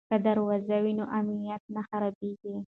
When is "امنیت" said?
1.19-1.61